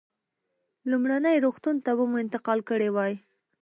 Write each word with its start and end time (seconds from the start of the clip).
لومړني 0.91 1.35
روغتون 1.45 1.75
ته 1.85 1.91
به 1.97 2.03
مو 2.09 2.17
انتقال 2.23 2.59
کړی 2.69 2.89
وای. 2.95 3.13